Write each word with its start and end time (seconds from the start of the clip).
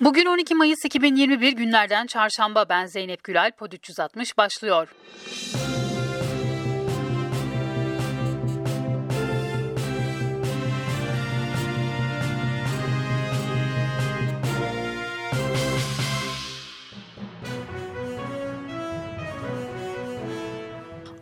Bugün 0.00 0.26
12 0.26 0.54
Mayıs 0.54 0.84
2021 0.84 1.52
günlerden 1.52 2.06
çarşamba 2.06 2.68
ben 2.68 2.86
Zeynep 2.86 3.24
Gülal 3.24 3.50
Pod 3.50 3.72
360 3.72 4.38
başlıyor. 4.38 4.88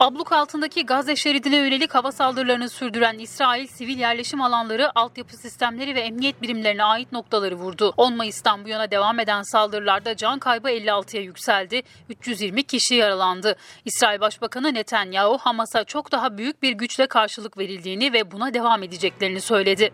Abluk 0.01 0.33
altındaki 0.33 0.87
Gazze 0.87 1.17
şeridine 1.17 1.57
yönelik 1.57 1.95
hava 1.95 2.13
saldırılarını 2.13 2.69
sürdüren 2.69 3.19
İsrail 3.19 3.67
sivil 3.67 3.99
yerleşim 3.99 4.43
alanları, 4.43 4.99
altyapı 4.99 5.37
sistemleri 5.37 5.95
ve 5.95 6.01
emniyet 6.01 6.43
birimlerine 6.43 6.85
ait 6.85 7.13
noktaları 7.13 7.55
vurdu. 7.55 7.95
10 7.97 8.17
Mayıs'tan 8.17 8.65
bu 8.65 8.69
yana 8.69 8.91
devam 8.91 9.21
eden 9.21 9.43
saldırılarda 9.43 10.17
can 10.17 10.39
kaybı 10.39 10.71
56'ya 10.71 11.23
yükseldi. 11.23 11.83
320 12.09 12.63
kişi 12.63 12.95
yaralandı. 12.95 13.57
İsrail 13.85 14.21
Başbakanı 14.21 14.75
Netanyahu 14.75 15.39
Hamas'a 15.39 15.85
çok 15.85 16.13
daha 16.13 16.39
büyük 16.39 16.63
bir 16.63 16.73
güçle 16.73 17.07
karşılık 17.07 17.59
verildiğini 17.59 18.13
ve 18.13 18.31
buna 18.31 18.55
devam 18.55 18.83
edeceklerini 18.83 19.41
söyledi. 19.41 19.93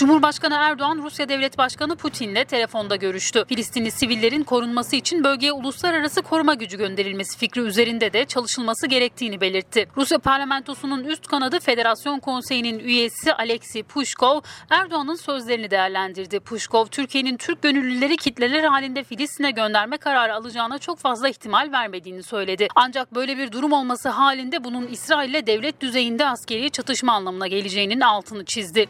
Cumhurbaşkanı 0.00 0.54
Erdoğan, 0.54 0.98
Rusya 1.02 1.28
Devlet 1.28 1.58
Başkanı 1.58 1.96
Putin'le 1.96 2.44
telefonda 2.44 2.96
görüştü. 2.96 3.44
Filistinli 3.48 3.90
sivillerin 3.90 4.42
korunması 4.42 4.96
için 4.96 5.24
bölgeye 5.24 5.52
uluslararası 5.52 6.22
koruma 6.22 6.54
gücü 6.54 6.78
gönderilmesi 6.78 7.38
fikri 7.38 7.60
üzerinde 7.60 8.12
de 8.12 8.24
çalışılması 8.24 8.86
gerektiğini 8.86 9.40
belirtti. 9.40 9.88
Rusya 9.96 10.18
parlamentosunun 10.18 11.04
üst 11.04 11.26
kanadı 11.26 11.60
Federasyon 11.60 12.18
Konseyi'nin 12.20 12.78
üyesi 12.78 13.34
Alexey 13.34 13.82
Pushkov, 13.82 14.40
Erdoğan'ın 14.70 15.14
sözlerini 15.14 15.70
değerlendirdi. 15.70 16.40
Pushkov, 16.40 16.86
Türkiye'nin 16.86 17.36
Türk 17.36 17.62
gönüllüleri 17.62 18.16
kitleler 18.16 18.64
halinde 18.64 19.04
Filistin'e 19.04 19.50
gönderme 19.50 19.96
kararı 19.96 20.34
alacağına 20.34 20.78
çok 20.78 20.98
fazla 20.98 21.28
ihtimal 21.28 21.72
vermediğini 21.72 22.22
söyledi. 22.22 22.68
Ancak 22.76 23.14
böyle 23.14 23.38
bir 23.38 23.52
durum 23.52 23.72
olması 23.72 24.08
halinde 24.08 24.64
bunun 24.64 24.86
İsrail 24.86 25.30
ile 25.30 25.46
devlet 25.46 25.80
düzeyinde 25.80 26.26
askeri 26.26 26.70
çatışma 26.70 27.12
anlamına 27.12 27.46
geleceğinin 27.46 28.00
altını 28.00 28.44
çizdi. 28.44 28.86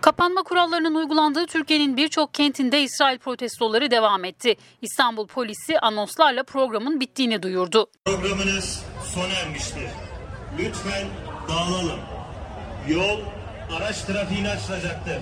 Kapanma 0.00 0.42
kurallarının 0.42 0.94
uygulandığı 0.94 1.46
Türkiye'nin 1.46 1.96
birçok 1.96 2.34
kentinde 2.34 2.82
İsrail 2.82 3.18
protestoları 3.18 3.90
devam 3.90 4.24
etti. 4.24 4.56
İstanbul 4.82 5.26
polisi 5.26 5.78
anonslarla 5.78 6.42
programın 6.44 7.00
bittiğini 7.00 7.42
duyurdu. 7.42 7.86
Programınız 8.04 8.84
sona 9.14 9.32
ermiştir. 9.44 9.88
Lütfen 10.58 11.06
dağılalım. 11.48 12.00
Yol 12.88 13.20
araç 13.76 14.02
trafiğine 14.02 14.48
açılacaktır. 14.50 15.18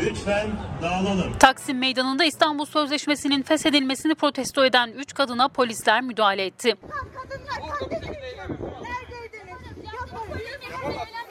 Lütfen 0.00 0.46
dağılalım. 0.82 1.38
Taksim 1.38 1.78
Meydanı'nda 1.78 2.24
İstanbul 2.24 2.64
Sözleşmesi'nin 2.64 3.42
feshedilmesini 3.42 4.14
protesto 4.14 4.64
eden 4.64 4.88
3 4.92 5.14
kadına 5.14 5.48
polisler 5.48 6.02
müdahale 6.02 6.46
etti. 6.46 6.76
Kadınlar 6.80 7.78
katledildi. 7.78 8.12
Neredeydiniz? 8.82 9.92
Yapmayın. 9.94 11.21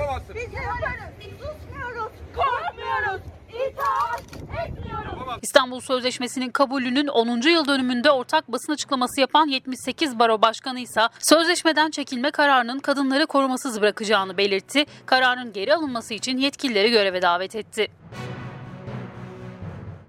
Yapamazsınız. 0.00 0.36
Biz 0.36 0.54
yaparız. 0.54 1.10
Susmuyoruz. 1.20 2.12
Korkmuyoruz. 2.36 3.22
İtaat 3.48 4.20
etmiyoruz. 4.66 5.38
İstanbul 5.42 5.80
Sözleşmesi'nin 5.80 6.50
kabulünün 6.50 7.06
10. 7.06 7.40
yıl 7.40 7.68
dönümünde 7.68 8.10
ortak 8.10 8.52
basın 8.52 8.72
açıklaması 8.72 9.20
yapan 9.20 9.46
78 9.46 10.18
baro 10.18 10.42
başkanı 10.42 10.80
ise 10.80 11.00
sözleşmeden 11.18 11.90
çekilme 11.90 12.30
kararının 12.30 12.78
kadınları 12.78 13.26
korumasız 13.26 13.80
bırakacağını 13.80 14.36
belirtti. 14.36 14.84
Kararın 15.06 15.52
geri 15.52 15.74
alınması 15.74 16.14
için 16.14 16.38
yetkilileri 16.38 16.90
göreve 16.90 17.22
davet 17.22 17.56
etti. 17.56 17.88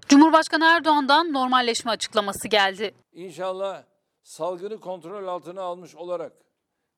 Cumhurbaşkanı 0.09 0.65
Erdoğan'dan 0.65 1.33
normalleşme 1.33 1.91
açıklaması 1.91 2.47
geldi. 2.47 2.93
İnşallah 3.13 3.83
salgını 4.23 4.79
kontrol 4.79 5.27
altına 5.27 5.61
almış 5.61 5.95
olarak 5.95 6.33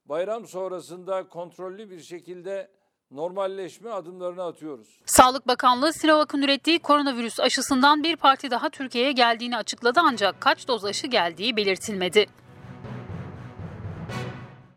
bayram 0.06 0.47
sonrasında 0.47 1.28
kontrollü 1.28 1.89
bir 1.89 2.00
şekilde 2.00 2.72
normalleşme 3.13 3.90
adımlarını 3.90 4.44
atıyoruz. 4.44 4.88
Sağlık 5.06 5.47
Bakanlığı 5.47 5.94
Sinovac'ın 5.94 6.41
ürettiği 6.41 6.79
koronavirüs 6.79 7.40
aşısından 7.40 8.03
bir 8.03 8.16
parti 8.16 8.51
daha 8.51 8.69
Türkiye'ye 8.69 9.12
geldiğini 9.12 9.57
açıkladı 9.57 10.00
ancak 10.03 10.41
kaç 10.41 10.68
doz 10.68 10.85
aşı 10.85 11.07
geldiği 11.07 11.56
belirtilmedi. 11.56 12.25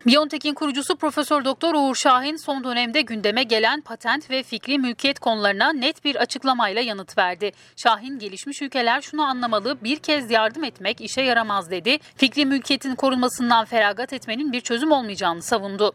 Biontech'in 0.05 0.53
kurucusu 0.53 0.95
Profesör 0.95 1.45
Doktor 1.45 1.73
Uğur 1.75 1.95
Şahin 1.95 2.35
son 2.35 2.63
dönemde 2.63 3.01
gündeme 3.01 3.43
gelen 3.43 3.81
patent 3.81 4.29
ve 4.29 4.43
fikri 4.43 4.79
mülkiyet 4.79 5.19
konularına 5.19 5.73
net 5.73 6.05
bir 6.05 6.15
açıklamayla 6.15 6.81
yanıt 6.81 7.17
verdi. 7.17 7.51
Şahin 7.75 8.19
gelişmiş 8.19 8.61
ülkeler 8.61 9.01
şunu 9.01 9.23
anlamalı 9.23 9.77
bir 9.83 9.97
kez 9.97 10.31
yardım 10.31 10.63
etmek 10.63 11.01
işe 11.01 11.21
yaramaz 11.21 11.71
dedi. 11.71 11.97
Fikri 12.15 12.45
mülkiyetin 12.45 12.95
korunmasından 12.95 13.65
feragat 13.65 14.13
etmenin 14.13 14.51
bir 14.51 14.61
çözüm 14.61 14.91
olmayacağını 14.91 15.41
savundu. 15.41 15.93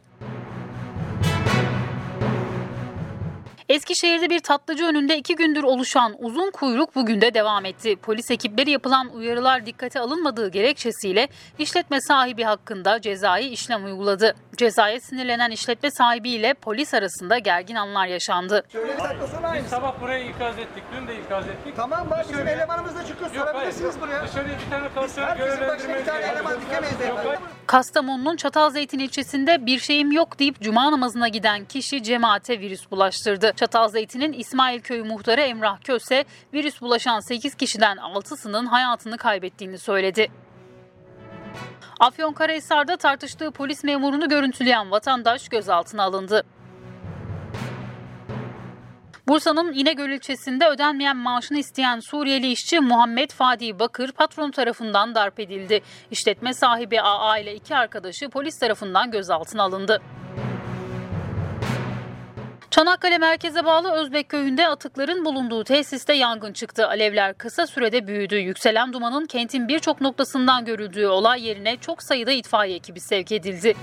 Eskişehir'de 3.73 4.31
bir 4.31 4.41
tatlıcı 4.41 4.85
önünde 4.85 5.17
iki 5.17 5.37
gündür 5.37 5.63
oluşan 5.63 6.15
uzun 6.19 6.51
kuyruk 6.51 6.95
bugün 6.95 7.21
de 7.21 7.35
devam 7.35 7.65
etti. 7.65 7.97
Polis 7.97 8.31
ekipleri 8.31 8.71
yapılan 8.71 9.09
uyarılar 9.15 9.67
dikkate 9.67 10.01
alınmadığı 10.01 10.49
gerekçesiyle 10.51 11.29
işletme 11.59 12.01
sahibi 12.01 12.43
hakkında 12.45 13.01
cezai 13.01 13.47
işlem 13.49 13.85
uyguladı. 13.85 14.35
Cezaya 14.57 15.01
sinirlenen 15.01 15.51
işletme 15.51 15.91
sahibiyle 15.91 16.55
polis 16.55 16.95
arasında 16.95 17.39
gergin 17.39 17.75
anlar 17.75 18.07
yaşandı. 18.07 18.63
Şöyle 18.73 18.93
bir 18.95 18.99
dakika 19.05 19.27
sonra 19.27 19.49
aynısı. 19.49 19.71
Sabah 19.71 20.01
burayı 20.01 20.31
ikaz 20.31 20.59
ettik, 20.59 20.83
dün 20.97 21.07
de 21.09 21.21
ikaz 21.27 21.47
ettik. 21.47 21.77
Tamam 21.77 22.11
bak 22.11 22.27
bizim 22.33 22.49
elemanımız 22.49 22.97
da 22.97 23.07
çıkıyor 23.07 23.35
Yok 23.35 23.41
hayır, 23.45 23.53
sorabilirsiniz 23.53 24.01
buraya. 24.01 24.27
dışarıya 24.29 24.55
bir 24.67 24.71
tane 24.71 24.87
Biz 24.87 24.95
personel 24.95 25.29
herkesin 25.29 25.69
başına 25.69 25.99
bir 25.99 26.05
tane 26.05 26.25
eleman 26.27 26.61
dikemeyiz 26.61 27.01
Yok 27.09 27.19
hayır. 27.19 27.29
efendim. 27.31 27.49
Kastamonu'nun 27.73 28.37
Çatalzeytin 28.37 28.99
ilçesinde 28.99 29.67
bir 29.67 29.79
şeyim 29.79 30.13
yok 30.13 30.39
deyip 30.39 30.61
cuma 30.61 30.93
namazına 30.93 31.29
giden 31.29 31.65
kişi 31.65 32.03
cemaate 32.03 32.61
virüs 32.61 32.91
bulaştırdı. 32.91 33.53
Çatalzeytin'in 33.57 34.33
İsmail 34.33 34.81
Köyü 34.81 35.03
muhtarı 35.03 35.41
Emrah 35.41 35.81
Köse, 35.85 36.25
virüs 36.55 36.81
bulaşan 36.81 37.21
8 37.21 37.55
kişiden 37.55 37.97
6'sının 37.97 38.67
hayatını 38.67 39.17
kaybettiğini 39.17 39.79
söyledi. 39.79 40.29
Afyonkarahisar'da 42.01 42.97
tartıştığı 42.97 43.51
polis 43.51 43.85
memurunu 43.85 44.29
görüntüleyen 44.29 44.91
vatandaş 44.91 45.49
gözaltına 45.49 46.03
alındı. 46.03 46.43
Bursa'nın 49.33 49.73
İnegöl 49.73 50.11
ilçesinde 50.11 50.67
ödenmeyen 50.67 51.17
maaşını 51.17 51.59
isteyen 51.59 52.01
Suriyeli 52.01 52.53
işçi 52.53 52.81
Muhammed 52.81 53.31
Fadi 53.31 53.79
Bakır 53.79 54.13
patron 54.13 54.51
tarafından 54.51 55.15
darp 55.15 55.41
edildi. 55.41 55.83
İşletme 56.11 56.55
sahibi 56.55 57.01
AA 57.01 57.39
ile 57.39 57.55
iki 57.55 57.77
arkadaşı 57.77 58.29
polis 58.29 58.59
tarafından 58.59 59.11
gözaltına 59.11 59.63
alındı. 59.63 60.03
Çanakkale 62.71 63.19
merkeze 63.19 63.65
bağlı 63.65 63.93
Özbek 63.93 64.29
köyünde 64.29 64.69
atıkların 64.69 65.25
bulunduğu 65.25 65.65
tesiste 65.65 66.13
yangın 66.13 66.53
çıktı. 66.53 66.89
Alevler 66.89 67.35
kısa 67.35 67.67
sürede 67.67 68.07
büyüdü. 68.07 68.37
Yükselen 68.37 68.93
dumanın 68.93 69.27
kentin 69.27 69.69
birçok 69.69 70.01
noktasından 70.01 70.65
görüldüğü 70.65 71.07
olay 71.07 71.47
yerine 71.47 71.77
çok 71.77 72.03
sayıda 72.03 72.33
itfaiye 72.33 72.77
ekibi 72.77 73.01
sevk 73.01 73.33
edildi. 73.33 73.75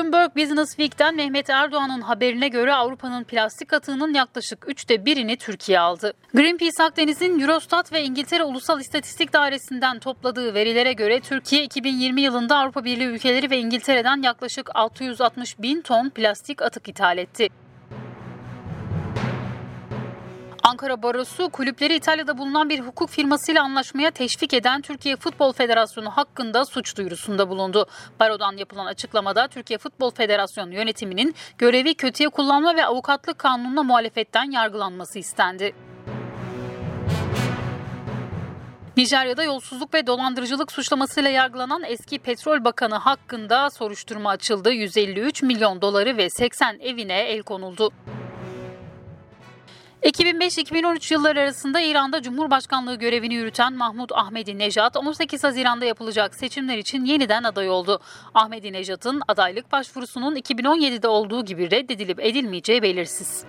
Bloomberg 0.00 0.36
Business 0.36 0.68
Week'ten 0.68 1.16
Mehmet 1.16 1.50
Erdoğan'ın 1.50 2.00
haberine 2.00 2.48
göre 2.48 2.74
Avrupa'nın 2.74 3.24
plastik 3.24 3.72
atığının 3.72 4.14
yaklaşık 4.14 4.68
üçte 4.68 5.04
birini 5.04 5.36
Türkiye 5.36 5.80
aldı. 5.80 6.12
Greenpeace 6.34 6.82
Akdeniz'in 6.82 7.40
Eurostat 7.40 7.92
ve 7.92 8.02
İngiltere 8.02 8.44
Ulusal 8.44 8.80
İstatistik 8.80 9.32
Dairesi'nden 9.32 9.98
topladığı 9.98 10.54
verilere 10.54 10.92
göre 10.92 11.20
Türkiye 11.20 11.64
2020 11.64 12.20
yılında 12.20 12.56
Avrupa 12.56 12.84
Birliği 12.84 13.04
ülkeleri 13.04 13.50
ve 13.50 13.58
İngiltere'den 13.58 14.22
yaklaşık 14.22 14.70
660 14.74 15.58
bin 15.58 15.80
ton 15.80 16.10
plastik 16.10 16.62
atık 16.62 16.88
ithal 16.88 17.18
etti. 17.18 17.48
Ankara 20.70 21.02
Barosu 21.02 21.48
kulüpleri 21.48 21.94
İtalya'da 21.94 22.38
bulunan 22.38 22.68
bir 22.68 22.80
hukuk 22.80 23.10
firmasıyla 23.10 23.62
anlaşmaya 23.62 24.10
teşvik 24.10 24.54
eden 24.54 24.80
Türkiye 24.80 25.16
Futbol 25.16 25.52
Federasyonu 25.52 26.10
hakkında 26.10 26.64
suç 26.64 26.96
duyurusunda 26.96 27.48
bulundu. 27.48 27.86
Barodan 28.20 28.56
yapılan 28.56 28.86
açıklamada 28.86 29.48
Türkiye 29.48 29.78
Futbol 29.78 30.10
Federasyonu 30.10 30.74
yönetiminin 30.74 31.34
görevi 31.58 31.94
kötüye 31.94 32.28
kullanma 32.28 32.76
ve 32.76 32.86
avukatlık 32.86 33.38
kanununa 33.38 33.82
muhalefetten 33.82 34.50
yargılanması 34.50 35.18
istendi. 35.18 35.74
Nijerya'da 38.96 39.42
yolsuzluk 39.42 39.94
ve 39.94 40.06
dolandırıcılık 40.06 40.72
suçlamasıyla 40.72 41.30
yargılanan 41.30 41.82
eski 41.84 42.18
petrol 42.18 42.64
bakanı 42.64 42.94
hakkında 42.94 43.70
soruşturma 43.70 44.30
açıldı. 44.30 44.72
153 44.72 45.42
milyon 45.42 45.82
doları 45.82 46.16
ve 46.16 46.30
80 46.30 46.78
evine 46.78 47.20
el 47.20 47.42
konuldu. 47.42 47.92
2005-2013 50.02 51.14
yılları 51.14 51.40
arasında 51.40 51.80
İran'da 51.80 52.22
Cumhurbaşkanlığı 52.22 52.94
görevini 52.94 53.34
yürüten 53.34 53.72
Mahmut 53.72 54.12
Ahmedi 54.12 54.58
Nejat 54.58 54.96
18 54.96 55.44
Haziran'da 55.44 55.84
yapılacak 55.84 56.34
seçimler 56.34 56.78
için 56.78 57.04
yeniden 57.04 57.42
aday 57.42 57.70
oldu. 57.70 58.00
Ahmedi 58.34 58.72
Nejat'ın 58.72 59.22
adaylık 59.28 59.72
başvurusunun 59.72 60.36
2017'de 60.36 61.08
olduğu 61.08 61.44
gibi 61.44 61.70
reddedilip 61.70 62.20
edilmeyeceği 62.20 62.82
belirsiz. 62.82 63.44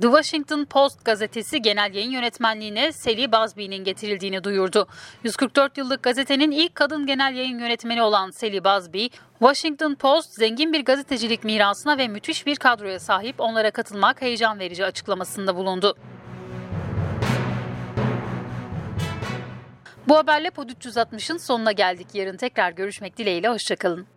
The 0.00 0.06
Washington 0.06 0.64
Post 0.64 1.04
gazetesi 1.04 1.62
genel 1.62 1.94
yayın 1.94 2.10
yönetmenliğine 2.10 2.92
Sally 2.92 3.32
Busby'nin 3.32 3.84
getirildiğini 3.84 4.44
duyurdu. 4.44 4.86
144 5.24 5.78
yıllık 5.78 6.02
gazetenin 6.02 6.50
ilk 6.50 6.74
kadın 6.74 7.06
genel 7.06 7.34
yayın 7.34 7.58
yönetmeni 7.58 8.02
olan 8.02 8.30
Sally 8.30 8.64
Busby, 8.64 9.06
Washington 9.38 9.94
Post 9.94 10.34
zengin 10.34 10.72
bir 10.72 10.84
gazetecilik 10.84 11.44
mirasına 11.44 11.98
ve 11.98 12.08
müthiş 12.08 12.46
bir 12.46 12.56
kadroya 12.56 13.00
sahip 13.00 13.40
onlara 13.40 13.70
katılmak 13.70 14.22
heyecan 14.22 14.58
verici 14.58 14.84
açıklamasında 14.84 15.56
bulundu. 15.56 15.96
Bu 20.08 20.16
haberle 20.16 20.50
Pod 20.50 20.70
360'ın 20.70 21.36
sonuna 21.36 21.72
geldik. 21.72 22.06
Yarın 22.14 22.36
tekrar 22.36 22.70
görüşmek 22.70 23.16
dileğiyle, 23.16 23.48
hoşçakalın. 23.48 24.15